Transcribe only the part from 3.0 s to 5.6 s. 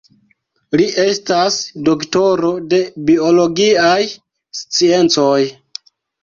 biologiaj sciencoj.